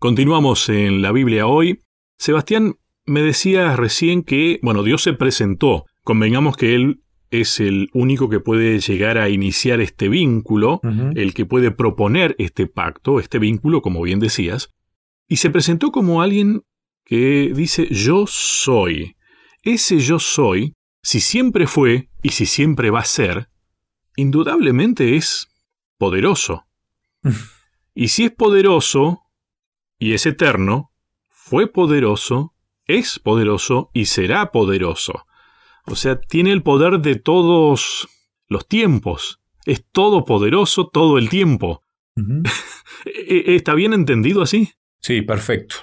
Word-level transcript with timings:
Continuamos 0.00 0.68
en 0.68 1.02
la 1.02 1.10
Biblia 1.10 1.48
hoy. 1.48 1.80
Sebastián, 2.18 2.76
me 3.04 3.20
decía 3.20 3.74
recién 3.74 4.22
que, 4.22 4.60
bueno, 4.62 4.84
Dios 4.84 5.02
se 5.02 5.12
presentó. 5.12 5.86
Convengamos 6.04 6.56
que 6.56 6.76
Él 6.76 7.02
es 7.32 7.58
el 7.58 7.90
único 7.92 8.28
que 8.28 8.38
puede 8.38 8.78
llegar 8.78 9.18
a 9.18 9.28
iniciar 9.28 9.80
este 9.80 10.08
vínculo, 10.08 10.80
el 11.16 11.34
que 11.34 11.46
puede 11.46 11.72
proponer 11.72 12.36
este 12.38 12.68
pacto, 12.68 13.18
este 13.18 13.40
vínculo, 13.40 13.82
como 13.82 14.00
bien 14.00 14.20
decías, 14.20 14.70
y 15.26 15.38
se 15.38 15.50
presentó 15.50 15.90
como 15.90 16.22
alguien 16.22 16.62
que 17.04 17.52
dice 17.52 17.88
yo 17.90 18.26
soy. 18.28 19.16
Ese 19.64 19.98
yo 19.98 20.20
soy, 20.20 20.76
si 21.02 21.18
siempre 21.18 21.66
fue 21.66 22.08
y 22.22 22.28
si 22.28 22.46
siempre 22.46 22.90
va 22.90 23.00
a 23.00 23.04
ser, 23.04 23.48
indudablemente 24.14 25.16
es 25.16 25.48
poderoso. 25.98 26.66
y 27.96 28.08
si 28.08 28.26
es 28.26 28.30
poderoso 28.30 29.24
y 29.98 30.14
es 30.14 30.26
eterno, 30.26 30.92
fue 31.28 31.66
poderoso, 31.66 32.54
es 32.86 33.18
poderoso 33.18 33.90
y 33.92 34.06
será 34.06 34.52
poderoso. 34.52 35.26
O 35.86 35.96
sea, 35.96 36.20
tiene 36.20 36.52
el 36.52 36.62
poder 36.62 37.00
de 37.00 37.16
todos 37.16 38.08
los 38.48 38.68
tiempos. 38.68 39.40
Es 39.64 39.84
todopoderoso 39.90 40.88
todo 40.88 41.18
el 41.18 41.28
tiempo. 41.28 41.82
¿E-, 43.06 43.54
¿Está 43.56 43.74
bien 43.74 43.92
entendido 43.92 44.42
así? 44.42 44.70
Sí, 45.00 45.22
perfecto. 45.22 45.76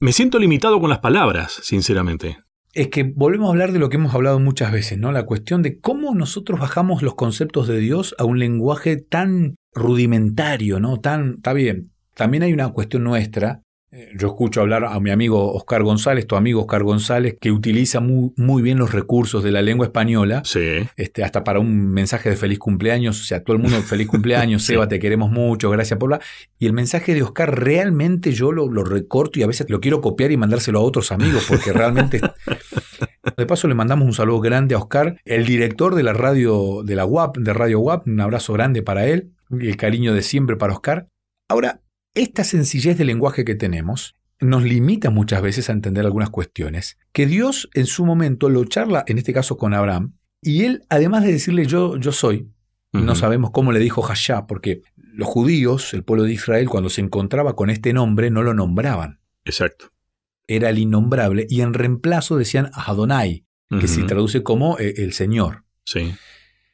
Me 0.00 0.12
siento 0.12 0.38
limitado 0.38 0.80
con 0.80 0.88
las 0.88 1.00
palabras, 1.00 1.60
sinceramente. 1.62 2.38
Es 2.72 2.88
que 2.88 3.02
volvemos 3.02 3.48
a 3.48 3.50
hablar 3.50 3.72
de 3.72 3.78
lo 3.78 3.90
que 3.90 3.96
hemos 3.96 4.14
hablado 4.14 4.38
muchas 4.38 4.72
veces, 4.72 4.96
¿no? 4.96 5.12
La 5.12 5.26
cuestión 5.26 5.60
de 5.62 5.80
cómo 5.80 6.14
nosotros 6.14 6.60
bajamos 6.60 7.02
los 7.02 7.16
conceptos 7.16 7.66
de 7.68 7.78
Dios 7.78 8.14
a 8.18 8.24
un 8.24 8.38
lenguaje 8.38 8.96
tan 8.96 9.56
rudimentario, 9.74 10.78
¿no? 10.78 11.00
Tan, 11.00 11.34
está 11.34 11.52
bien. 11.52 11.92
También 12.14 12.44
hay 12.44 12.52
una 12.52 12.68
cuestión 12.70 13.04
nuestra 13.04 13.62
yo 14.14 14.28
escucho 14.28 14.60
hablar 14.60 14.84
a 14.84 15.00
mi 15.00 15.10
amigo 15.10 15.52
Oscar 15.52 15.82
González, 15.82 16.24
tu 16.26 16.36
amigo 16.36 16.60
Oscar 16.60 16.84
González, 16.84 17.36
que 17.40 17.50
utiliza 17.50 17.98
muy, 17.98 18.32
muy 18.36 18.62
bien 18.62 18.78
los 18.78 18.92
recursos 18.92 19.42
de 19.42 19.50
la 19.50 19.62
lengua 19.62 19.86
española, 19.86 20.42
sí. 20.44 20.88
este, 20.96 21.24
hasta 21.24 21.42
para 21.42 21.58
un 21.58 21.88
mensaje 21.88 22.30
de 22.30 22.36
feliz 22.36 22.60
cumpleaños, 22.60 23.20
o 23.20 23.24
sea, 23.24 23.42
todo 23.42 23.56
el 23.56 23.62
mundo 23.62 23.78
feliz 23.82 24.06
cumpleaños, 24.06 24.62
Seba, 24.62 24.86
te 24.86 25.00
queremos 25.00 25.30
mucho, 25.30 25.70
gracias 25.70 25.98
por 25.98 26.10
la... 26.10 26.20
Y 26.58 26.66
el 26.66 26.72
mensaje 26.72 27.14
de 27.14 27.22
Oscar 27.22 27.58
realmente 27.58 28.30
yo 28.30 28.52
lo, 28.52 28.70
lo, 28.70 28.84
recorto 28.84 29.40
y 29.40 29.42
a 29.42 29.48
veces 29.48 29.68
lo 29.68 29.80
quiero 29.80 30.00
copiar 30.00 30.30
y 30.30 30.36
mandárselo 30.36 30.78
a 30.78 30.82
otros 30.82 31.10
amigos, 31.10 31.46
porque 31.48 31.72
realmente... 31.72 32.20
De 33.36 33.46
paso 33.46 33.68
le 33.68 33.74
mandamos 33.74 34.06
un 34.06 34.12
saludo 34.12 34.40
grande 34.40 34.74
a 34.74 34.78
Oscar, 34.78 35.18
el 35.24 35.46
director 35.46 35.94
de 35.94 36.02
la 36.02 36.12
radio, 36.12 36.82
de 36.84 36.94
la 36.96 37.04
UAP, 37.04 37.36
de 37.38 37.52
Radio 37.52 37.80
UAP, 37.80 38.06
un 38.06 38.20
abrazo 38.20 38.52
grande 38.52 38.82
para 38.82 39.06
él, 39.06 39.32
y 39.50 39.68
el 39.68 39.76
cariño 39.76 40.14
de 40.14 40.22
siempre 40.22 40.56
para 40.56 40.72
Oscar. 40.72 41.08
Ahora, 41.48 41.80
esta 42.14 42.44
sencillez 42.44 42.98
de 42.98 43.04
lenguaje 43.04 43.44
que 43.44 43.54
tenemos 43.54 44.14
nos 44.40 44.62
limita 44.62 45.10
muchas 45.10 45.42
veces 45.42 45.68
a 45.68 45.72
entender 45.72 46.04
algunas 46.04 46.30
cuestiones 46.30 46.98
que 47.12 47.26
Dios 47.26 47.68
en 47.74 47.86
su 47.86 48.06
momento 48.06 48.48
lo 48.48 48.64
charla, 48.64 49.04
en 49.06 49.18
este 49.18 49.32
caso 49.32 49.56
con 49.56 49.74
Abraham, 49.74 50.14
y 50.42 50.64
él, 50.64 50.82
además 50.88 51.24
de 51.24 51.32
decirle 51.32 51.66
yo, 51.66 51.98
yo 51.98 52.12
soy, 52.12 52.50
no 52.92 53.14
sabemos 53.14 53.50
cómo 53.50 53.70
le 53.70 53.78
dijo 53.78 54.02
Hashá, 54.02 54.46
porque 54.46 54.82
los 54.96 55.28
judíos, 55.28 55.92
el 55.94 56.02
pueblo 56.02 56.24
de 56.24 56.32
Israel, 56.32 56.68
cuando 56.68 56.88
se 56.88 57.02
encontraba 57.02 57.54
con 57.54 57.70
este 57.70 57.92
nombre, 57.92 58.30
no 58.30 58.42
lo 58.42 58.54
nombraban. 58.54 59.20
Exacto. 59.44 59.92
Era 60.48 60.70
el 60.70 60.78
innombrable, 60.78 61.46
y 61.48 61.60
en 61.60 61.74
reemplazo 61.74 62.36
decían 62.36 62.70
Adonai, 62.72 63.44
que 63.78 63.86
se 63.86 64.02
traduce 64.02 64.42
como 64.42 64.78
eh, 64.80 64.94
el 64.96 65.12
Señor. 65.12 65.64
Sí. 65.84 66.12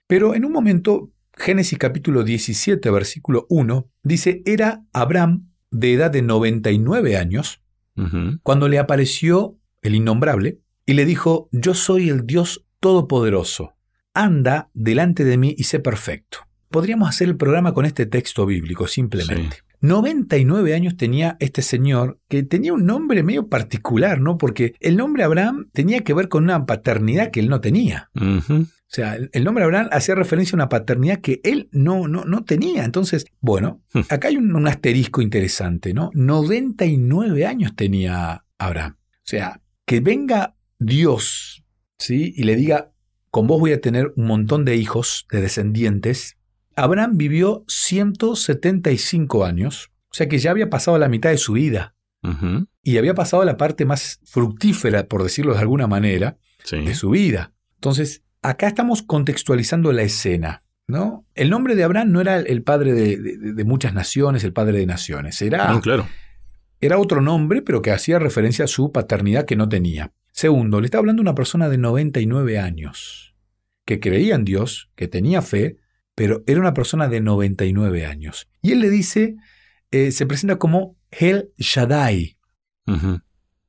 Pero 0.07 0.34
en 0.34 0.47
un 0.47 0.53
momento 0.53 1.11
Génesis 1.37 1.79
capítulo 1.79 2.25
17, 2.25 2.91
versículo 2.91 3.47
1, 3.51 3.89
dice, 4.03 4.42
era 4.47 4.83
Abraham 4.92 5.51
de 5.70 5.92
edad 5.92 6.11
de 6.11 6.23
99 6.23 7.17
años, 7.17 7.61
cuando 8.42 8.69
le 8.69 8.79
apareció 8.79 9.58
el 9.80 9.95
innombrable 9.95 10.58
y 10.85 10.95
le 10.95 11.07
dijo, 11.07 11.48
yo 11.52 11.73
soy 11.74 12.08
el 12.08 12.27
Dios 12.27 12.67
Todopoderoso, 12.80 13.74
anda 14.13 14.70
delante 14.74 15.24
de 15.24 15.39
mí 15.39 15.55
y 15.57 15.64
sé 15.64 15.80
perfecto. 15.80 16.39
Podríamos 16.69 17.08
hacer 17.08 17.29
el 17.29 17.36
programa 17.36 17.73
con 17.73 17.86
este 17.86 18.07
texto 18.07 18.45
bíblico 18.45 18.86
simplemente. 18.86 19.58
99 19.80 20.74
años 20.74 20.97
tenía 20.97 21.36
este 21.41 21.63
señor 21.63 22.18
que 22.29 22.42
tenía 22.42 22.73
un 22.73 22.86
nombre 22.86 23.23
medio 23.23 23.48
particular, 23.48 24.20
¿no? 24.20 24.36
Porque 24.36 24.74
el 24.80 24.97
nombre 24.97 25.23
Abraham 25.23 25.68
tenía 25.73 26.03
que 26.03 26.14
ver 26.14 26.29
con 26.29 26.45
una 26.45 26.67
paternidad 26.67 27.30
que 27.30 27.41
él 27.41 27.48
no 27.48 27.61
tenía. 27.61 28.11
O 28.89 28.95
sea, 28.97 29.19
el 29.33 29.45
nombre 29.45 29.64
Abraham 29.64 29.89
hacía 29.91 30.14
referencia 30.14 30.55
a 30.55 30.58
una 30.58 30.69
paternidad 30.69 31.20
que 31.20 31.41
él 31.42 31.69
no, 31.73 32.07
no, 32.07 32.24
no 32.24 32.45
tenía. 32.45 32.85
Entonces, 32.85 33.27
bueno, 33.41 33.83
hmm. 33.92 34.01
acá 34.08 34.29
hay 34.29 34.36
un, 34.36 34.67
asterisco 34.69 35.23
interesante, 35.23 35.92
¿no? 35.92 36.11
99 36.14 37.47
años 37.47 37.74
tenía 37.74 38.45
Abraham. 38.58 38.97
O 39.01 39.29
sea, 39.29 39.61
que 39.85 40.01
venga 40.01 40.57
Dios, 40.79 41.64
¿sí? 41.98 42.33
Y 42.36 42.45
le 42.45 42.55
diga, 42.55 42.92
con 43.30 43.48
vos 43.48 43.58
voy 43.58 43.73
a 43.73 43.80
tener 43.80 44.13
un 44.17 44.27
montón 44.27 44.64
de 44.64 44.77
hijos, 44.77 45.27
de 45.33 45.41
descendientes. 45.41 46.36
Abraham 46.77 47.17
vivió 47.17 47.64
175 47.67 49.45
años, 49.45 49.91
o 50.11 50.14
sea 50.14 50.29
que 50.29 50.39
ya 50.39 50.53
había 50.53 50.70
pasado 50.70 50.97
la 50.98 51.08
mitad 51.08 51.30
de 51.30 51.39
su 51.39 51.55
vida. 51.55 51.95
Y 52.83 52.98
había 52.98 53.14
pasado 53.14 53.45
la 53.45 53.57
parte 53.57 53.85
más 53.85 54.18
fructífera, 54.24 55.07
por 55.07 55.23
decirlo 55.23 55.55
de 55.55 55.61
alguna 55.61 55.86
manera, 55.86 56.39
de 56.73 56.95
su 56.95 57.11
vida. 57.11 57.53
Entonces, 57.77 58.24
acá 58.48 58.68
estamos 58.68 59.02
contextualizando 59.02 59.92
la 59.92 60.02
escena. 60.02 60.62
¿no? 60.89 61.27
El 61.34 61.51
nombre 61.51 61.74
de 61.74 61.84
Abraham 61.84 62.12
no 62.12 62.20
era 62.20 62.39
el 62.39 62.62
padre 62.62 62.92
de, 62.92 63.64
muchas 63.64 63.92
naciones, 63.92 64.45
el 64.45 64.52
padre 64.52 64.79
de 64.79 64.86
naciones. 64.86 65.42
Era, 65.42 65.79
claro. 65.80 66.08
era 66.80 66.98
otro 66.98 67.20
nombre, 67.20 67.62
pero 67.62 67.83
que 67.83 67.90
hacía 67.90 68.18
referencia 68.18 68.64
a 68.64 68.68
su 68.68 68.92
paternidad 68.92 69.46
que 69.46 69.56
no 69.56 69.68
tenía. 69.68 70.12
Segundo, 70.33 70.80
le 70.80 70.86
está 70.86 70.98
hablando 70.98 71.23
una 71.23 71.35
persona 71.35 71.68
de 71.68 71.79
99 71.79 72.58
años, 72.58 73.35
que 73.85 74.01
creía 74.01 74.35
en 74.35 74.45
Dios, 74.45 74.90
que 74.95 75.08
tenía 75.08 75.42
fe, 75.42 75.79
pero 76.14 76.45
era 76.46 76.61
una 76.61 76.74
persona 76.74 77.08
de 77.08 77.20
99 77.20 78.06
años. 78.06 78.48
Y 78.62 78.73
él 78.73 78.80
le 78.80 78.90
dice, 78.90 79.36
eh, 79.90 80.12
se 80.12 80.27
presenta 80.27 80.56
como 80.56 80.96
El 81.11 81.51
Shaddai. 81.56 82.36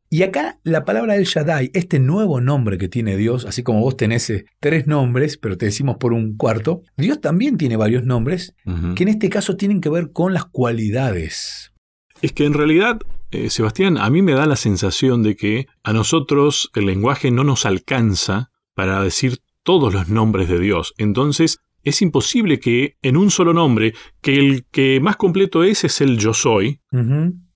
Y 0.10 0.24
acá 0.24 0.60
la 0.64 0.86
palabra 0.86 1.18
El 1.18 1.26
Shaddai, 1.26 1.70
este 1.74 2.00
nuevo 2.00 2.40
nombre 2.40 2.78
que 2.78 2.88
tiene 2.88 3.18
Dios, 3.18 3.46
así 3.46 3.62
como 3.62 3.82
vos 3.82 3.98
tenés 3.98 4.30
eh, 4.30 4.46
tres 4.62 4.88
nombres, 4.88 5.38
pero 5.38 5.58
te 5.58 5.66
decimos 5.66 5.98
por 5.98 6.14
un 6.14 6.38
cuarto, 6.38 6.82
Dios 6.96 7.20
también 7.20 7.58
tiene 7.58 7.76
varios 7.76 8.06
nombres 8.06 8.56
que 8.96 9.04
en 9.04 9.10
este 9.10 9.30
caso 9.30 9.58
tienen 9.58 9.82
que 9.82 9.90
ver 9.90 10.12
con 10.14 10.34
las 10.34 10.46
cualidades. 10.46 11.74
Es 12.22 12.32
que 12.32 12.46
en 12.46 12.54
realidad, 12.54 13.00
eh, 13.32 13.50
Sebastián, 13.50 13.98
a 13.98 14.10
mí 14.10 14.22
me 14.22 14.32
da 14.32 14.46
la 14.46 14.56
sensación 14.56 15.24
de 15.24 15.36
que 15.36 15.68
a 15.84 15.92
nosotros 15.92 16.72
el 16.74 16.86
lenguaje 16.86 17.30
no 17.30 17.44
nos 17.44 17.66
alcanza 17.66 18.50
para 18.76 19.02
decir 19.02 19.40
todos 19.64 19.94
los 19.94 20.08
nombres 20.08 20.48
de 20.48 20.60
Dios. 20.60 20.94
Entonces, 20.98 21.60
es 21.84 22.02
imposible 22.02 22.60
que 22.60 22.96
en 23.02 23.18
un 23.18 23.30
solo 23.30 23.54
nombre, 23.54 23.94
que 24.22 24.38
el 24.40 24.66
que 24.72 25.00
más 25.02 25.18
completo 25.18 25.64
es 25.64 25.84
es 25.84 26.00
el 26.00 26.18
yo 26.18 26.34
soy, 26.34 26.80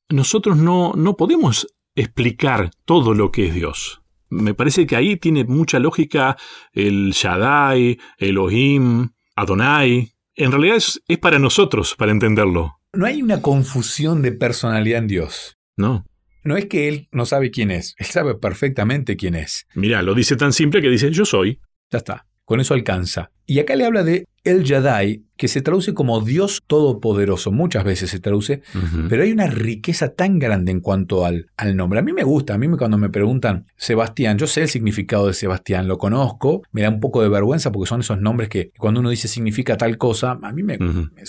nosotros 0.09 0.57
no, 0.57 0.94
no 0.95 1.16
podemos 1.16 1.67
explicar 1.96 2.72
todo 2.85 3.13
lo 3.13 3.31
que 3.31 3.47
es 3.47 3.53
Dios. 3.53 4.02
Me 4.29 4.53
parece 4.53 4.85
que 4.88 4.96
ahí 4.96 5.18
tiene 5.18 5.44
mucha 5.44 5.78
lógica 5.79 6.38
el 6.72 7.12
Shaddai, 7.12 8.00
Elohim, 8.18 9.09
Adonai. 9.35 10.13
En 10.35 10.52
realidad 10.52 10.78
es, 10.78 11.02
para 11.19 11.38
nosotros, 11.38 11.96
para 11.97 12.12
entenderlo. 12.12 12.79
No 12.94 13.06
hay 13.06 13.22
una 13.22 13.41
confusión 13.41 14.22
de 14.22 14.31
personalidad 14.31 15.00
en 15.00 15.07
Dios. 15.07 15.57
No. 15.75 16.06
No 16.44 16.57
es 16.57 16.66
que 16.66 16.88
Él 16.88 17.09
no 17.12 17.25
sabe 17.25 17.52
quién 17.52 17.72
es, 17.72 17.94
Él 17.97 18.08
sabe 18.08 18.35
perfectamente 18.35 19.16
quién 19.16 19.35
es. 19.35 19.68
Mira, 19.75 20.02
lo 20.02 20.16
dice 20.16 20.35
tan 20.35 20.53
simple 20.53 20.81
que 20.81 20.90
dice 20.90 21.12
yo 21.12 21.25
soy. 21.25 21.59
Ya 21.91 22.00
está, 22.00 22.25
con 22.46 22.59
eso 22.59 22.73
alcanza. 22.73 23.32
Y 23.51 23.59
acá 23.59 23.75
le 23.75 23.83
habla 23.83 24.05
de 24.05 24.29
el 24.45 24.63
Yadai, 24.63 25.25
que 25.35 25.49
se 25.49 25.61
traduce 25.61 25.93
como 25.93 26.21
Dios 26.21 26.61
Todopoderoso, 26.65 27.51
muchas 27.51 27.83
veces 27.83 28.09
se 28.09 28.21
traduce, 28.21 28.61
pero 29.09 29.23
hay 29.23 29.33
una 29.33 29.47
riqueza 29.47 30.13
tan 30.13 30.39
grande 30.39 30.71
en 30.71 30.79
cuanto 30.79 31.25
al, 31.25 31.47
al, 31.57 31.75
nombre. 31.75 31.99
A 31.99 32.01
mí 32.01 32.13
me 32.13 32.23
gusta, 32.23 32.53
a 32.53 32.57
mí 32.57 32.69
cuando 32.77 32.97
me 32.97 33.09
preguntan 33.09 33.65
Sebastián, 33.75 34.37
yo 34.37 34.47
sé 34.47 34.61
el 34.61 34.69
significado 34.69 35.27
de 35.27 35.33
Sebastián, 35.33 35.89
lo 35.89 35.97
conozco, 35.97 36.63
me 36.71 36.81
da 36.81 36.89
un 36.89 37.01
poco 37.01 37.21
de 37.21 37.27
vergüenza 37.27 37.73
porque 37.73 37.89
son 37.89 37.99
esos 37.99 38.21
nombres 38.21 38.47
que 38.47 38.71
cuando 38.77 39.01
uno 39.01 39.09
dice 39.09 39.27
significa 39.27 39.75
tal 39.75 39.97
cosa, 39.97 40.39
a 40.41 40.51
mí 40.53 40.63
me, 40.63 40.79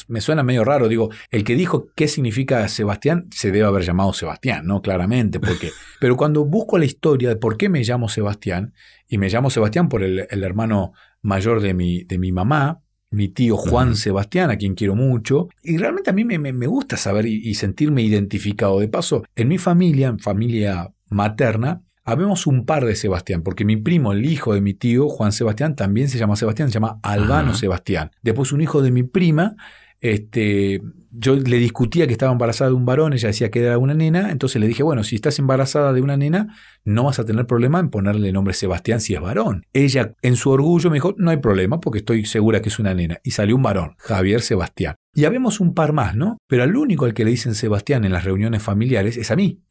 me, 0.06 0.20
suena 0.20 0.44
medio 0.44 0.62
raro. 0.62 0.86
Digo, 0.86 1.10
el 1.32 1.42
que 1.42 1.56
dijo 1.56 1.88
qué 1.96 2.06
significa 2.06 2.68
Sebastián 2.68 3.26
se 3.32 3.50
debe 3.50 3.66
haber 3.66 3.82
llamado 3.82 4.12
Sebastián, 4.12 4.64
¿no? 4.64 4.80
Claramente, 4.80 5.40
porque... 5.40 5.70
pero 6.00 6.16
cuando 6.16 6.44
busco 6.44 6.78
la 6.78 6.84
historia 6.84 7.30
de 7.30 7.36
por 7.36 7.56
qué 7.56 7.68
me 7.68 7.82
llamo 7.82 8.08
Sebastián, 8.08 8.74
y 9.08 9.18
me 9.18 9.28
llamo 9.28 9.50
Sebastián 9.50 9.90
por 9.90 10.02
el, 10.02 10.26
el 10.30 10.42
hermano 10.42 10.94
mayor 11.22 11.60
de 11.60 11.74
mi, 11.74 12.04
de 12.04 12.18
mi 12.18 12.32
mamá, 12.32 12.82
mi 13.10 13.28
tío 13.28 13.56
Juan 13.56 13.94
Sebastián, 13.94 14.50
a 14.50 14.56
quien 14.56 14.74
quiero 14.74 14.94
mucho, 14.94 15.48
y 15.62 15.76
realmente 15.76 16.10
a 16.10 16.12
mí 16.12 16.24
me, 16.24 16.38
me, 16.38 16.66
gusta 16.66 16.96
saber 16.96 17.26
y, 17.26 17.54
sentirme 17.54 18.02
identificado. 18.02 18.80
De 18.80 18.88
paso, 18.88 19.22
en 19.36 19.48
mi 19.48 19.58
familia, 19.58 20.08
en 20.08 20.18
familia 20.18 20.92
materna, 21.10 21.82
habemos 22.04 22.46
un 22.46 22.64
par 22.64 22.84
de 22.84 22.96
Sebastián, 22.96 23.42
porque 23.42 23.64
mi 23.64 23.76
primo, 23.76 24.12
el 24.12 24.24
hijo 24.24 24.54
de 24.54 24.60
mi 24.60 24.74
tío 24.74 25.08
Juan 25.08 25.32
Sebastián, 25.32 25.76
también 25.76 26.08
se 26.08 26.18
llama 26.18 26.36
Sebastián, 26.36 26.68
se 26.68 26.74
llama 26.74 26.98
Albano 27.02 27.54
Sebastián. 27.54 28.10
Después 28.22 28.52
un 28.52 28.60
hijo 28.60 28.82
de 28.82 28.90
mi 28.90 29.02
prima, 29.02 29.56
este, 30.02 30.82
yo 31.12 31.36
le 31.36 31.58
discutía 31.58 32.06
que 32.06 32.12
estaba 32.12 32.32
embarazada 32.32 32.70
de 32.70 32.76
un 32.76 32.84
varón, 32.84 33.12
ella 33.12 33.28
decía 33.28 33.50
que 33.50 33.60
era 33.60 33.78
una 33.78 33.94
nena, 33.94 34.32
entonces 34.32 34.60
le 34.60 34.66
dije, 34.66 34.82
bueno, 34.82 35.04
si 35.04 35.14
estás 35.14 35.38
embarazada 35.38 35.92
de 35.92 36.02
una 36.02 36.16
nena, 36.16 36.56
no 36.84 37.04
vas 37.04 37.20
a 37.20 37.24
tener 37.24 37.46
problema 37.46 37.78
en 37.78 37.88
ponerle 37.88 38.28
el 38.28 38.34
nombre 38.34 38.52
Sebastián 38.52 39.00
si 39.00 39.14
es 39.14 39.20
varón. 39.20 39.64
Ella, 39.72 40.14
en 40.20 40.34
su 40.34 40.50
orgullo, 40.50 40.90
me 40.90 40.96
dijo, 40.96 41.14
no 41.18 41.30
hay 41.30 41.36
problema 41.36 41.80
porque 41.80 42.00
estoy 42.00 42.26
segura 42.26 42.60
que 42.60 42.68
es 42.68 42.80
una 42.80 42.94
nena. 42.94 43.20
Y 43.22 43.30
salió 43.30 43.54
un 43.54 43.62
varón, 43.62 43.94
Javier 43.98 44.40
Sebastián. 44.40 44.96
Y 45.14 45.24
habemos 45.24 45.60
un 45.60 45.72
par 45.72 45.92
más, 45.92 46.16
¿no? 46.16 46.38
Pero 46.48 46.64
al 46.64 46.76
único 46.76 47.04
al 47.04 47.14
que 47.14 47.24
le 47.24 47.30
dicen 47.30 47.54
Sebastián 47.54 48.04
en 48.04 48.12
las 48.12 48.24
reuniones 48.24 48.62
familiares 48.62 49.16
es 49.16 49.30
a 49.30 49.36
mí. 49.36 49.62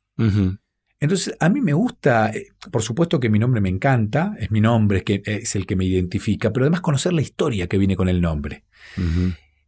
Entonces, 1.02 1.36
a 1.40 1.50
mí 1.50 1.62
me 1.62 1.74
gusta, 1.74 2.30
eh, 2.30 2.50
por 2.72 2.84
supuesto 2.84 3.20
que 3.20 3.30
mi 3.30 3.40
nombre 3.40 3.60
me 3.60 3.70
encanta, 3.70 4.36
es 4.40 4.52
mi 4.52 4.62
nombre, 4.62 5.00
es, 5.00 5.04
que, 5.04 5.24
es 5.26 5.56
el 5.56 5.66
que 5.66 5.76
me 5.76 5.84
identifica, 5.84 6.54
pero 6.54 6.66
además 6.66 6.82
conocer 6.82 7.12
la 7.12 7.22
historia 7.22 7.68
que 7.68 7.80
viene 7.80 7.96
con 7.96 8.08
el 8.08 8.22
nombre. 8.22 8.64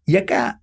Y 0.05 0.17
acá, 0.17 0.61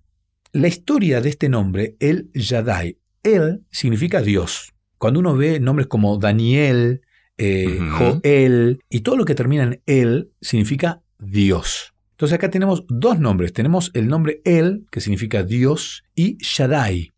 la 0.53 0.67
historia 0.67 1.21
de 1.21 1.29
este 1.29 1.49
nombre, 1.49 1.95
el 1.99 2.31
Yadai, 2.33 2.97
él 3.23 3.63
significa 3.71 4.21
Dios. 4.21 4.73
Cuando 4.97 5.19
uno 5.19 5.35
ve 5.35 5.59
nombres 5.59 5.87
como 5.87 6.17
Daniel, 6.17 7.01
eh, 7.37 7.79
Joel, 7.97 8.83
y 8.89 8.99
todo 8.99 9.17
lo 9.17 9.25
que 9.25 9.35
termina 9.35 9.63
en 9.63 9.81
él, 9.85 10.31
significa 10.41 11.01
Dios. 11.19 11.93
Entonces 12.11 12.35
acá 12.35 12.49
tenemos 12.51 12.85
dos 12.87 13.19
nombres. 13.19 13.53
Tenemos 13.53 13.89
el 13.95 14.07
nombre 14.07 14.41
El, 14.45 14.85
que 14.91 15.01
significa 15.01 15.43
Dios, 15.43 16.03
y 16.13 16.37
Shaddai, 16.39 17.11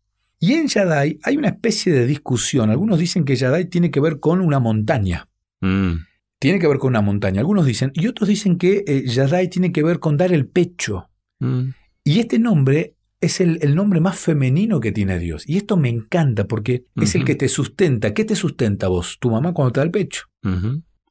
y 0.44 0.52
en 0.52 0.68
Yadai 0.68 1.18
hay 1.22 1.38
una 1.38 1.48
especie 1.48 1.90
de 1.90 2.06
discusión. 2.06 2.68
Algunos 2.68 2.98
dicen 2.98 3.24
que 3.24 3.34
Yadai 3.34 3.64
tiene 3.64 3.90
que 3.90 3.98
ver 3.98 4.20
con 4.20 4.42
una 4.42 4.58
montaña. 4.58 5.26
Mm. 5.62 5.94
Tiene 6.38 6.58
que 6.58 6.68
ver 6.68 6.76
con 6.76 6.90
una 6.90 7.00
montaña. 7.00 7.40
Algunos 7.40 7.64
dicen, 7.64 7.92
y 7.94 8.08
otros 8.08 8.28
dicen 8.28 8.58
que 8.58 8.84
eh, 8.86 9.04
Yadai 9.06 9.48
tiene 9.48 9.72
que 9.72 9.82
ver 9.82 10.00
con 10.00 10.18
dar 10.18 10.34
el 10.34 10.46
pecho. 10.46 11.08
Mm. 11.40 11.70
Y 12.04 12.20
este 12.20 12.38
nombre 12.38 12.96
es 13.20 13.40
el, 13.40 13.74
nombre 13.74 14.00
más 14.00 14.18
femenino 14.18 14.78
que 14.80 14.92
tiene 14.92 15.18
Dios. 15.18 15.48
Y 15.48 15.56
esto 15.56 15.78
me 15.78 15.88
encanta 15.88 16.46
porque 16.46 16.84
es 16.96 17.14
el 17.14 17.24
que 17.24 17.34
te 17.34 17.48
sustenta. 17.48 18.12
¿Qué 18.12 18.24
te 18.24 18.36
sustenta 18.36 18.88
vos? 18.88 19.16
Tu 19.18 19.30
mamá 19.30 19.54
cuando 19.54 19.72
te 19.72 19.80
da 19.80 19.84
el 19.84 19.90
pecho. 19.90 20.26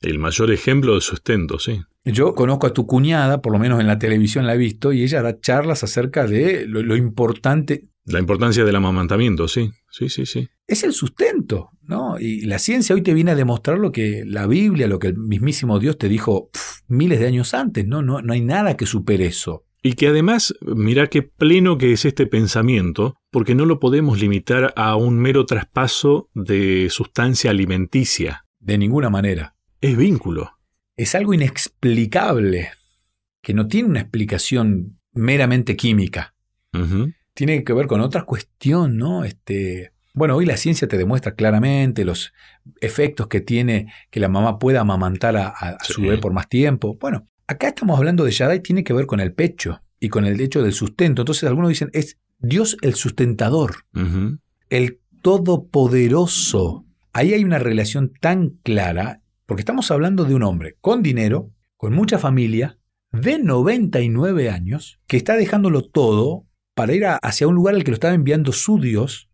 El 0.01 0.19
mayor 0.19 0.51
ejemplo 0.51 0.93
de 0.93 1.01
sustento, 1.01 1.57
sí. 1.57 1.81
Yo 2.05 2.35
conozco 2.35 2.67
a 2.67 2.73
tu 2.73 2.85
cuñada, 2.85 3.41
por 3.41 3.53
lo 3.53 3.59
menos 3.59 3.79
en 3.79 3.87
la 3.87 3.97
televisión 3.97 4.45
la 4.45 4.53
he 4.53 4.57
visto, 4.57 4.93
y 4.93 5.01
ella 5.01 5.21
da 5.21 5.39
charlas 5.39 5.83
acerca 5.83 6.27
de 6.27 6.65
lo 6.67 6.95
importante. 6.95 7.87
La 8.05 8.19
importancia 8.19 8.65
del 8.65 8.75
amamantamiento, 8.75 9.47
sí, 9.47 9.71
sí, 9.89 10.09
sí, 10.09 10.25
sí. 10.25 10.49
Es 10.67 10.83
el 10.83 10.93
sustento, 10.93 11.69
¿no? 11.81 12.19
Y 12.19 12.41
la 12.41 12.59
ciencia 12.59 12.93
hoy 12.93 13.01
te 13.01 13.13
viene 13.13 13.31
a 13.31 13.35
demostrar 13.35 13.79
lo 13.79 13.91
que 13.91 14.23
la 14.25 14.45
Biblia, 14.45 14.87
lo 14.87 14.99
que 14.99 15.07
el 15.07 15.17
mismísimo 15.17 15.79
Dios 15.79 15.97
te 15.97 16.09
dijo 16.09 16.49
miles 16.87 17.19
de 17.19 17.27
años 17.27 17.53
antes, 17.53 17.87
¿no? 17.87 18.01
¿no? 18.01 18.21
No 18.21 18.33
hay 18.33 18.41
nada 18.41 18.75
que 18.75 18.85
supere 18.85 19.25
eso. 19.25 19.65
Y 19.83 19.93
que 19.93 20.07
además, 20.07 20.55
mira 20.61 21.07
qué 21.07 21.21
pleno 21.21 21.77
que 21.77 21.91
es 21.91 22.05
este 22.05 22.25
pensamiento, 22.25 23.15
porque 23.29 23.53
no 23.53 23.65
lo 23.65 23.79
podemos 23.79 24.19
limitar 24.19 24.73
a 24.75 24.95
un 24.95 25.19
mero 25.19 25.45
traspaso 25.45 26.29
de 26.33 26.87
sustancia 26.89 27.51
alimenticia. 27.51 28.45
De 28.59 28.77
ninguna 28.77 29.09
manera. 29.09 29.55
Es 29.81 29.97
vínculo. 29.97 30.51
Es 30.95 31.13
algo 31.15 31.33
inexplicable, 31.33 32.71
que 33.41 33.53
no 33.53 33.67
tiene 33.67 33.89
una 33.89 33.99
explicación 33.99 34.99
meramente 35.11 35.75
química 35.75 36.33
tiene 37.33 37.63
que 37.63 37.73
ver 37.73 37.87
con 37.87 38.01
otra 38.01 38.23
cuestión, 38.23 38.97
¿no? 38.97 39.23
Este, 39.23 39.93
bueno, 40.13 40.35
hoy 40.35 40.45
la 40.45 40.57
ciencia 40.57 40.87
te 40.87 40.97
demuestra 40.97 41.35
claramente 41.35 42.05
los 42.05 42.33
efectos 42.81 43.27
que 43.27 43.41
tiene 43.41 43.91
que 44.11 44.19
la 44.19 44.29
mamá 44.29 44.59
pueda 44.59 44.81
amamantar 44.81 45.35
a, 45.37 45.77
su 45.83 46.01
bebé 46.01 46.17
por 46.19 46.33
más 46.33 46.47
tiempo. 46.47 46.97
Bueno, 46.99 47.27
acá 47.47 47.69
estamos 47.69 47.97
hablando 47.97 48.23
de 48.23 48.31
Shaddai, 48.31 48.61
tiene 48.61 48.83
que 48.83 48.93
ver 48.93 49.05
con 49.05 49.19
el 49.19 49.33
pecho 49.33 49.81
y 49.99 50.09
con 50.09 50.25
el 50.25 50.39
hecho 50.41 50.61
del 50.63 50.73
sustento. 50.73 51.21
Entonces 51.21 51.43
algunos 51.43 51.69
dicen, 51.69 51.89
es 51.93 52.17
Dios 52.39 52.77
el 52.81 52.95
sustentador, 52.95 53.85
el 54.69 54.99
todopoderoso. 55.21 56.85
Ahí 57.13 57.33
hay 57.33 57.43
una 57.43 57.59
relación 57.59 58.11
tan 58.19 58.49
clara, 58.63 59.21
porque 59.45 59.61
estamos 59.61 59.91
hablando 59.91 60.25
de 60.25 60.35
un 60.35 60.43
hombre 60.43 60.77
con 60.81 61.03
dinero, 61.03 61.51
con 61.77 61.93
mucha 61.93 62.19
familia, 62.19 62.79
de 63.11 63.39
99 63.39 64.49
años, 64.49 64.99
que 65.07 65.17
está 65.17 65.35
dejándolo 65.35 65.83
todo 65.83 66.47
para 66.73 66.93
ir 66.93 67.05
hacia 67.05 67.47
un 67.47 67.55
lugar 67.55 67.75
al 67.75 67.83
que 67.83 67.91
lo 67.91 67.95
estaba 67.95 68.15
enviando 68.15 68.51
su 68.51 68.79
Dios. 68.79 69.29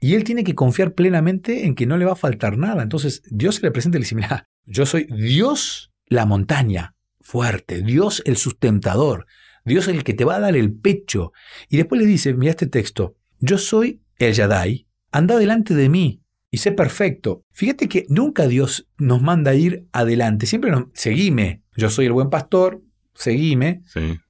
Y 0.00 0.14
él 0.14 0.24
tiene 0.24 0.44
que 0.44 0.54
confiar 0.54 0.94
plenamente 0.94 1.66
en 1.66 1.74
que 1.74 1.86
no 1.86 1.96
le 1.96 2.04
va 2.04 2.12
a 2.12 2.16
faltar 2.16 2.56
nada. 2.56 2.82
Entonces 2.82 3.22
Dios 3.30 3.56
se 3.56 3.62
le 3.62 3.70
presenta 3.70 3.98
y 3.98 4.00
le 4.00 4.04
dice, 4.04 4.14
mira, 4.14 4.48
yo 4.64 4.86
soy 4.86 5.06
Dios 5.10 5.90
la 6.06 6.26
montaña 6.26 6.94
fuerte, 7.22 7.82
Dios 7.82 8.22
el 8.26 8.36
sustentador, 8.36 9.26
Dios 9.64 9.88
el 9.88 10.04
que 10.04 10.14
te 10.14 10.24
va 10.24 10.36
a 10.36 10.40
dar 10.40 10.56
el 10.56 10.72
pecho. 10.72 11.32
Y 11.68 11.76
después 11.76 12.00
le 12.00 12.06
dice, 12.06 12.34
mira 12.34 12.50
este 12.50 12.66
texto, 12.66 13.16
yo 13.38 13.58
soy 13.58 14.02
el 14.18 14.34
Yadai, 14.34 14.86
anda 15.10 15.38
delante 15.38 15.74
de 15.74 15.88
mí 15.88 16.22
y 16.50 16.58
sé 16.58 16.72
perfecto. 16.72 17.44
Fíjate 17.52 17.88
que 17.88 18.06
nunca 18.08 18.46
Dios 18.46 18.88
nos 18.98 19.22
manda 19.22 19.52
a 19.52 19.54
ir 19.54 19.86
adelante, 19.92 20.46
siempre 20.46 20.70
nos, 20.70 20.84
seguime, 20.92 21.62
yo 21.76 21.90
soy 21.90 22.06
el 22.06 22.12
buen 22.12 22.30
pastor, 22.30 22.82
seguime. 23.14 23.82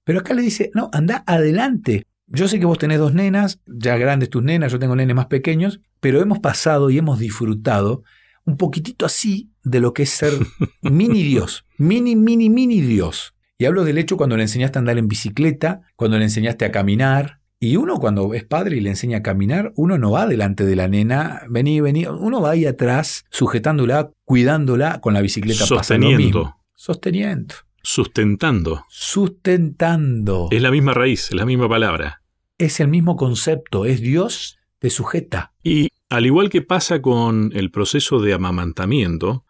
Pero 0.04 0.20
acá 0.20 0.34
le 0.34 0.42
dice, 0.42 0.70
no, 0.74 0.90
anda 0.92 1.24
adelante. 1.26 2.06
Yo 2.26 2.48
sé 2.48 2.58
que 2.58 2.64
vos 2.64 2.78
tenés 2.78 2.98
dos 2.98 3.12
nenas, 3.12 3.60
ya 3.66 3.96
grandes 3.96 4.30
tus 4.30 4.42
nenas, 4.42 4.72
yo 4.72 4.78
tengo 4.78 4.96
nenes 4.96 5.14
más 5.14 5.26
pequeños, 5.26 5.80
pero 6.00 6.22
hemos 6.22 6.38
pasado 6.38 6.88
y 6.88 6.98
hemos 6.98 7.18
disfrutado 7.18 8.04
un 8.44 8.56
poquitito 8.56 9.06
así 9.06 9.50
de 9.62 9.80
lo 9.80 9.92
que 9.92 10.04
es 10.04 10.10
ser 10.10 10.32
mini 10.82 11.22
Dios, 11.22 11.64
mini, 11.78 12.16
mini, 12.16 12.50
mini 12.50 12.80
Dios. 12.80 13.34
Y 13.58 13.64
hablo 13.64 13.84
del 13.84 13.98
hecho 13.98 14.16
cuando 14.16 14.36
le 14.36 14.42
enseñaste 14.42 14.78
a 14.78 14.80
andar 14.80 14.98
en 14.98 15.08
bicicleta, 15.08 15.82
cuando 15.96 16.18
le 16.18 16.24
enseñaste 16.24 16.64
a 16.64 16.72
caminar. 16.72 17.40
Y 17.60 17.76
uno 17.76 17.98
cuando 17.98 18.34
es 18.34 18.42
padre 18.42 18.78
y 18.78 18.80
le 18.80 18.90
enseña 18.90 19.18
a 19.18 19.22
caminar, 19.22 19.72
uno 19.76 19.96
no 19.96 20.10
va 20.10 20.26
delante 20.26 20.64
de 20.64 20.74
la 20.74 20.88
nena, 20.88 21.42
vení, 21.48 21.80
vení, 21.80 22.06
uno 22.06 22.40
va 22.40 22.50
ahí 22.50 22.66
atrás, 22.66 23.24
sujetándola, 23.30 24.10
cuidándola 24.24 25.00
con 25.00 25.14
la 25.14 25.20
bicicleta 25.20 25.64
Sosteniendo. 25.64 26.56
Sosteniendo. 26.74 27.54
Sustentando. 27.80 28.84
Sustentando. 28.88 30.48
Es 30.50 30.60
la 30.60 30.72
misma 30.72 30.92
raíz, 30.92 31.28
es 31.28 31.34
la 31.34 31.46
misma 31.46 31.68
palabra 31.68 32.22
es 32.64 32.80
el 32.80 32.88
mismo 32.88 33.16
concepto, 33.16 33.84
es 33.84 34.00
Dios 34.00 34.58
te 34.78 34.90
sujeta. 34.90 35.52
Y 35.62 35.88
al 36.12 36.26
igual 36.26 36.50
que 36.50 36.60
pasa 36.60 37.00
con 37.00 37.52
el 37.54 37.70
proceso 37.70 38.20
de 38.20 38.34
amamantamiento, 38.34 39.46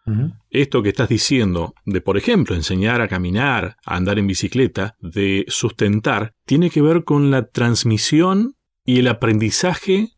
esto 0.49 0.81
que 0.81 0.87
estás 0.87 1.09
diciendo 1.09 1.73
de, 1.85 1.99
por 1.99 2.15
ejemplo, 2.15 2.55
enseñar 2.55 3.01
a 3.01 3.09
caminar, 3.09 3.75
a 3.85 3.97
andar 3.97 4.17
en 4.17 4.27
bicicleta, 4.27 4.95
de 5.01 5.43
sustentar, 5.49 6.31
tiene 6.45 6.69
que 6.69 6.81
ver 6.81 7.03
con 7.03 7.31
la 7.31 7.47
transmisión 7.47 8.55
y 8.85 8.99
el 8.99 9.09
aprendizaje 9.09 10.11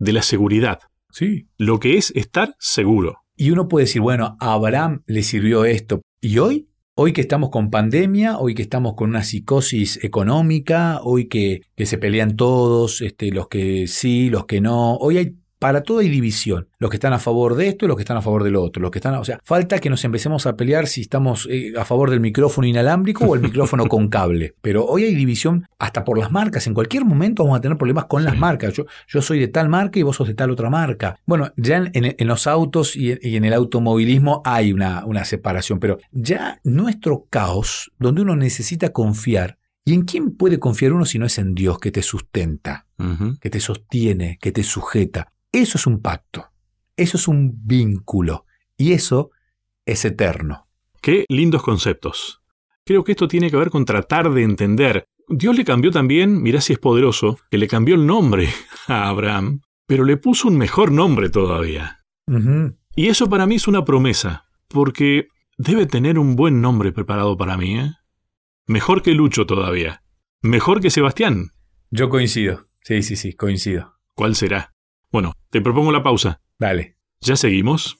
de 0.00 0.12
la 0.12 0.22
seguridad. 0.22 0.80
Sí. 1.12 1.46
Lo 1.56 1.78
que 1.78 1.96
es 1.96 2.10
estar 2.16 2.56
seguro. 2.58 3.18
Y 3.36 3.52
uno 3.52 3.68
puede 3.68 3.84
decir, 3.84 4.02
bueno, 4.02 4.36
a 4.40 4.54
Abraham 4.54 5.04
le 5.06 5.22
sirvió 5.22 5.64
esto. 5.64 6.02
¿Y 6.20 6.38
hoy? 6.38 6.68
Hoy 6.96 7.12
que 7.12 7.20
estamos 7.20 7.50
con 7.50 7.70
pandemia, 7.70 8.38
hoy 8.38 8.56
que 8.56 8.62
estamos 8.62 8.94
con 8.96 9.10
una 9.10 9.22
psicosis 9.22 10.02
económica, 10.02 10.98
hoy 11.04 11.28
que, 11.28 11.60
que 11.76 11.86
se 11.86 11.96
pelean 11.96 12.34
todos, 12.34 13.02
este, 13.02 13.30
los 13.30 13.46
que 13.46 13.86
sí, 13.86 14.30
los 14.30 14.46
que 14.46 14.60
no, 14.60 14.96
hoy 14.96 15.18
hay 15.18 15.36
para 15.62 15.84
todo 15.84 16.00
hay 16.00 16.08
división. 16.08 16.66
Los 16.80 16.90
que 16.90 16.96
están 16.96 17.12
a 17.12 17.20
favor 17.20 17.54
de 17.54 17.68
esto 17.68 17.84
y 17.84 17.88
los 17.88 17.96
que 17.96 18.02
están 18.02 18.16
a 18.16 18.20
favor 18.20 18.42
de 18.42 18.50
lo 18.50 18.60
otro. 18.60 18.82
Los 18.82 18.90
que 18.90 18.98
están, 18.98 19.14
o 19.14 19.24
sea, 19.24 19.38
falta 19.44 19.78
que 19.78 19.88
nos 19.88 20.04
empecemos 20.04 20.44
a 20.46 20.56
pelear 20.56 20.88
si 20.88 21.02
estamos 21.02 21.46
eh, 21.48 21.72
a 21.78 21.84
favor 21.84 22.10
del 22.10 22.18
micrófono 22.18 22.66
inalámbrico 22.66 23.26
o 23.26 23.36
el 23.36 23.42
micrófono 23.42 23.86
con 23.86 24.08
cable. 24.08 24.56
Pero 24.60 24.84
hoy 24.84 25.04
hay 25.04 25.14
división 25.14 25.68
hasta 25.78 26.04
por 26.04 26.18
las 26.18 26.32
marcas. 26.32 26.66
En 26.66 26.74
cualquier 26.74 27.04
momento 27.04 27.44
vamos 27.44 27.58
a 27.58 27.60
tener 27.60 27.78
problemas 27.78 28.06
con 28.06 28.24
las 28.24 28.36
marcas. 28.36 28.74
Yo, 28.74 28.86
yo 29.06 29.22
soy 29.22 29.38
de 29.38 29.46
tal 29.46 29.68
marca 29.68 30.00
y 30.00 30.02
vos 30.02 30.16
sos 30.16 30.26
de 30.26 30.34
tal 30.34 30.50
otra 30.50 30.68
marca. 30.68 31.16
Bueno, 31.26 31.52
ya 31.56 31.84
en, 31.92 32.26
los 32.26 32.48
autos 32.48 32.96
y, 32.96 33.12
en 33.12 33.44
el 33.44 33.52
automovilismo 33.52 34.42
hay 34.44 34.72
una, 34.72 35.04
una 35.06 35.24
separación, 35.24 35.78
pero 35.78 35.98
ya 36.10 36.60
nuestro 36.64 37.26
caos, 37.30 37.92
donde 38.00 38.22
uno 38.22 38.34
necesita 38.34 38.90
confiar, 38.90 39.58
¿Y 39.84 39.94
en 39.94 40.02
quién 40.02 40.36
puede 40.36 40.60
confiar 40.60 40.92
uno 40.92 41.04
si 41.04 41.18
no 41.18 41.26
es 41.26 41.38
en 41.38 41.54
Dios 41.54 41.78
que 41.78 41.90
te 41.90 42.02
sustenta, 42.02 42.86
que 43.40 43.50
te 43.50 43.58
sostiene, 43.58 44.38
que 44.40 44.52
te 44.52 44.62
sujeta? 44.62 45.32
Eso 45.52 45.76
es 45.76 45.86
un 45.86 46.00
pacto, 46.00 46.46
eso 46.96 47.18
es 47.18 47.28
un 47.28 47.52
vínculo 47.66 48.46
y 48.78 48.92
eso 48.92 49.30
es 49.84 50.04
eterno. 50.06 50.66
Qué 51.02 51.26
lindos 51.28 51.62
conceptos. 51.62 52.42
Creo 52.86 53.04
que 53.04 53.12
esto 53.12 53.28
tiene 53.28 53.50
que 53.50 53.56
ver 53.56 53.70
con 53.70 53.84
tratar 53.84 54.32
de 54.32 54.42
entender. 54.42 55.04
Dios 55.28 55.56
le 55.56 55.64
cambió 55.64 55.90
también, 55.90 56.42
mirá 56.42 56.60
si 56.60 56.72
es 56.72 56.78
poderoso, 56.78 57.38
que 57.50 57.58
le 57.58 57.68
cambió 57.68 57.94
el 57.94 58.06
nombre 58.06 58.48
a 58.88 59.08
Abraham, 59.08 59.60
pero 59.86 60.04
le 60.04 60.16
puso 60.16 60.48
un 60.48 60.56
mejor 60.56 60.90
nombre 60.90 61.28
todavía. 61.28 61.98
Y 62.96 63.08
eso 63.08 63.28
para 63.28 63.46
mí 63.46 63.56
es 63.56 63.68
una 63.68 63.84
promesa, 63.84 64.46
porque 64.68 65.28
debe 65.58 65.84
tener 65.84 66.18
un 66.18 66.34
buen 66.34 66.62
nombre 66.62 66.92
preparado 66.92 67.36
para 67.36 67.58
mí. 67.58 67.78
¿eh? 67.78 67.92
Mejor 68.66 69.02
que 69.02 69.12
Lucho 69.12 69.44
todavía. 69.44 70.02
Mejor 70.40 70.80
que 70.80 70.90
Sebastián. 70.90 71.50
Yo 71.90 72.08
coincido. 72.08 72.64
Sí, 72.80 73.02
sí, 73.02 73.16
sí, 73.16 73.34
coincido. 73.34 73.98
¿Cuál 74.14 74.34
será? 74.34 74.71
Bueno, 75.12 75.34
te 75.50 75.60
propongo 75.60 75.92
la 75.92 76.02
pausa. 76.02 76.40
Dale. 76.58 76.96
¿Ya 77.20 77.36
seguimos? 77.36 77.98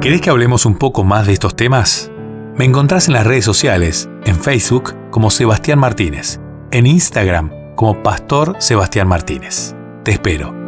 ¿Querés 0.00 0.20
que 0.20 0.28
hablemos 0.28 0.66
un 0.66 0.76
poco 0.76 1.04
más 1.04 1.26
de 1.26 1.32
estos 1.32 1.56
temas? 1.56 2.10
Me 2.56 2.64
encontrás 2.64 3.08
en 3.08 3.14
las 3.14 3.26
redes 3.26 3.44
sociales, 3.44 4.10
en 4.24 4.36
Facebook 4.36 4.94
como 5.10 5.30
Sebastián 5.30 5.78
Martínez, 5.78 6.40
en 6.72 6.86
Instagram 6.86 7.74
como 7.74 8.02
Pastor 8.02 8.56
Sebastián 8.58 9.08
Martínez. 9.08 9.74
Te 10.04 10.10
espero. 10.10 10.63